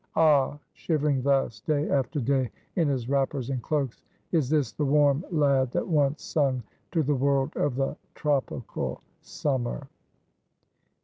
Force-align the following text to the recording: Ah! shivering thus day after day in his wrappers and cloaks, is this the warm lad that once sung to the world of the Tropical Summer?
Ah! 0.15 0.57
shivering 0.73 1.21
thus 1.21 1.59
day 1.59 1.87
after 1.87 2.19
day 2.19 2.49
in 2.75 2.87
his 2.87 3.07
wrappers 3.07 3.51
and 3.51 3.61
cloaks, 3.61 4.03
is 4.31 4.49
this 4.49 4.71
the 4.71 4.83
warm 4.83 5.23
lad 5.29 5.69
that 5.73 5.87
once 5.87 6.23
sung 6.23 6.63
to 6.91 7.03
the 7.03 7.13
world 7.13 7.55
of 7.55 7.75
the 7.75 7.95
Tropical 8.15 8.99
Summer? 9.21 9.87